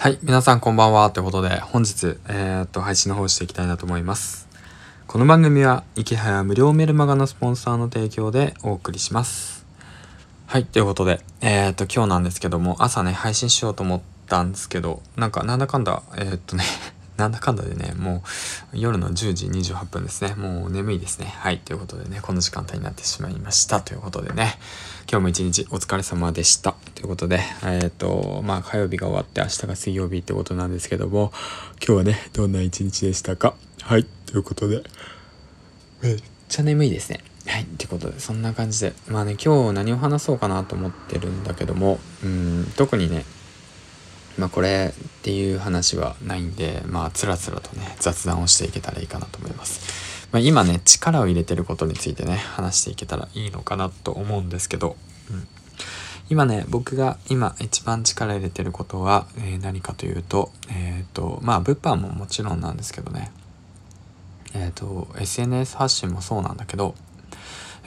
[0.00, 1.10] はい、皆さんこんばんは。
[1.10, 4.48] ということで、本日、えー、っと、配信の方していきたいなと思います。
[5.06, 9.66] この番組は、池早無料メルマガのスポンサーの提供でお送りします。
[10.46, 16.64] はい、ということで、えー、っと、今日なんですけども、朝ね、配信しようと思ったんですけど、なんか、なんだかんだ、えー、っとね
[17.20, 18.22] なんだかんだでね、も
[18.72, 20.34] う夜の10時28分ですね。
[20.34, 21.26] もう眠いですね。
[21.26, 21.58] はい。
[21.58, 23.82] ということでね、この時間帯になってしまいました。
[23.82, 24.58] ということでね、
[25.10, 26.74] 今日も一日お疲れ様でした。
[26.94, 31.30] ということで、えっ、ー、と、まあ火曜日が終わって明日が水曜日ってことなんですけども、
[31.86, 33.54] 今日はね、どんな一日でしたか？
[33.82, 34.06] はい。
[34.24, 34.82] ということで、
[36.00, 37.20] めっちゃ眠いですね。
[37.46, 37.66] はい。
[37.66, 43.26] ということで、そんな感じで、まあね、今日何を話そうかなと思ってるんだけども、うん、特にね、
[44.38, 50.28] まあ、これっていう話はないんで、まあ、つらつらとね、雑談をしていけたらいいかなと思います。
[50.32, 54.96] まあ、今ね、力を入れてることについてね、話していけたらいいのかなと思うんですけど、
[55.30, 55.46] うん、
[56.28, 63.32] 今ね、僕が今一番力入れてることは、えー、何かというと、えっ、ー、と、まあ、物販ももちろんなんですけどね、
[64.54, 66.94] えっ、ー、と、SNS 発信もそうなんだけど、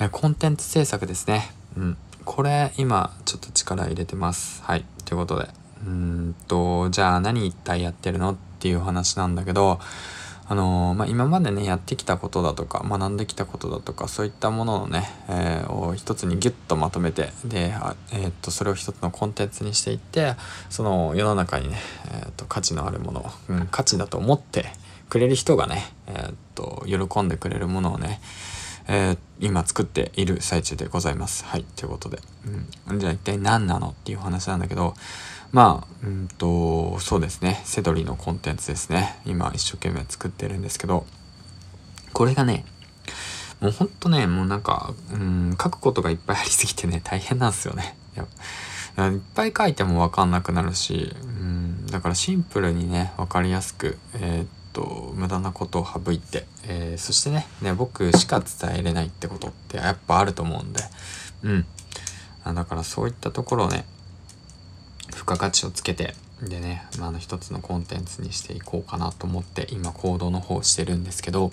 [0.00, 1.52] えコンテンツ制作ですね。
[1.76, 1.96] うん。
[2.24, 4.62] これ、今、ちょっと力入れてます。
[4.64, 4.84] はい。
[5.04, 5.48] ということで、
[5.86, 9.80] うんと、じゃあ何一体やってるのっていう話なんだけど、
[10.48, 17.72] あのー、まあ、今までね、やってきたことだとか、学んできたことだとか、そういったものをね、えー、を一つにギュッとまとめて、で、
[18.12, 20.34] えー、っと、それを一つのコンテンツにしていって、
[20.68, 21.78] その世の中にね、
[22.24, 24.66] えっと、価値のあるもの、うん、価値だと思って
[25.08, 28.20] くれる人がね、えっと、喜んでくれるものをね、
[28.88, 31.44] えー、今作っている最中でございます。
[31.44, 31.64] はい。
[31.76, 32.20] ということで。
[32.88, 32.98] うん。
[32.98, 34.94] じゃあ一体何なのっていう話なんだけど、
[35.52, 37.60] まあ、うんと、そうですね。
[37.64, 39.20] セドリのコンテンツですね。
[39.26, 41.06] 今一生懸命作ってるんですけど、
[42.12, 42.64] これがね、
[43.60, 47.96] もうほんとね、もうなんか、うん、書くことがいっぱいありすぎてね、 大変なんですよね。
[48.98, 60.80] いっぱい書いてもわかんなくなるし、うん、だからシンプルにね、わかりやすく、えー、と、無駄なことを省いて、えー、そしてね、ね、僕しか伝えれないってことってやっぱあると思うんで、
[61.42, 61.66] うん。
[62.54, 63.84] だからそういったところをね、
[65.12, 71.50] 付加価値をつけてでね、まあ、の一つのコンテンツにしていこうかなと思って今行動の方をしてるんですけど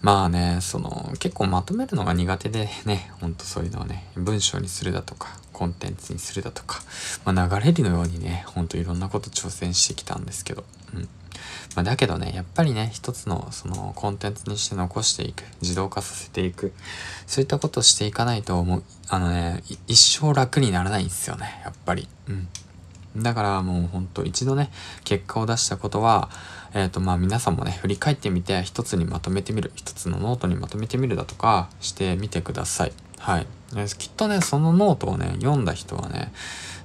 [0.00, 6.80] まあねその結構まとめるのが苦手でねほんとそういうのをね文章にするだとかコンテンツにするだとか、
[7.24, 10.64] まあ、流れるのようにねほんといろんなこと挑戦してきたんですけど
[10.94, 11.08] うん
[11.74, 16.72] まあ、だけどねやっぱりね一つのそのコンテンツにして残していく自動化させていく
[17.26, 22.08] そういったことをしていかないと思うあのね一生楽にならないんですよねやっぱり。
[22.28, 22.48] うん。
[23.16, 24.70] だからもうほんと一度ね
[25.04, 26.30] 結果を出したことは
[26.74, 32.92] えーっとまあ皆さんもね振り返ってみて一つにまとめてみる一つのノートにまとめてみるだとかしてみてください。
[33.18, 33.46] はい。
[33.98, 36.32] きっとねそのノートをね読んだ人はね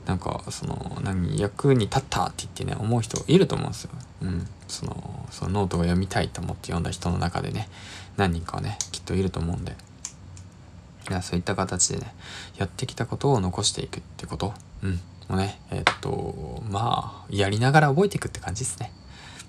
[0.05, 3.91] なんかその何役に立ったって言ってね思う人いると思うんですよ。
[4.21, 7.69] うん、そのそのノートを読みたいと思って読んだ人の中でね
[8.17, 9.75] 何人かはねきっといると思うんで。
[11.09, 12.13] いやそういった形でね
[12.57, 14.53] やってきたことを残していくってこと、
[14.83, 18.91] うん、もねえ、っとまあやりながら覚えていくって感じですね。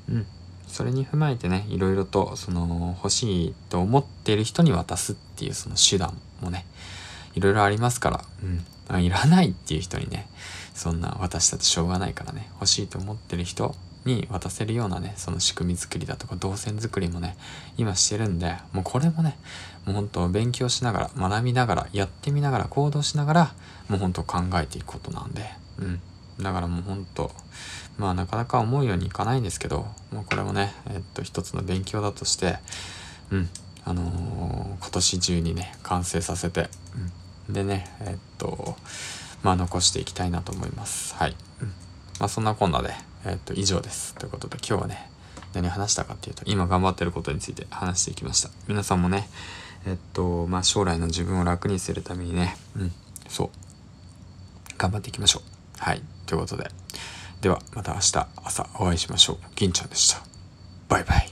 [0.08, 0.26] うん。
[0.66, 6.64] それに踏まえてねいろいろとその欲しいと思ってる人に渡すっていうその手段もね
[7.34, 8.24] いろいろありますから、
[8.90, 10.28] うん、いらないっていう人にね、
[10.74, 17.36] そんな私たちしょうがないからね、欲しいと思ってる人に渡せるようなね、その仕組み作りだとか動線作りもね、
[17.76, 19.36] 今してるんで、もうこれもね、
[19.84, 23.54] もう本当勉強しながら、学びながら、やってみながら、行動しながら、
[23.88, 25.44] もう本当考えていくことなんで、
[25.78, 26.00] うん。
[26.42, 27.30] だからもう本当
[27.98, 32.56] まあなかなか思うようにいかないんですけど、もうこれもね、えっと一つの勉強だとして、
[33.30, 33.48] うん、
[33.84, 38.76] あのー、今年中にね、完成させて、うんでね、えっと、
[39.42, 41.14] まあ残していきたいなと思います。
[41.16, 41.36] はい。
[41.60, 41.68] うん。
[42.18, 42.94] まあそんなこんなで、
[43.24, 44.14] えっと、以上です。
[44.14, 45.10] ということで今日はね、
[45.52, 48.50] 何話したかっていうと、今頑張ってることについて話していきました。
[48.68, 49.28] 皆さんもね、
[49.86, 52.92] えっと、まあ将来の自分を楽にするためにね、うん、
[53.28, 53.50] そう、
[54.78, 55.42] 頑張っていきましょう。
[55.78, 56.02] はい。
[56.26, 56.70] ということで、
[57.40, 59.36] ではまた明日朝お会いしましょう。
[59.56, 60.22] 銀ちゃんでした。
[60.88, 61.29] バイバイ。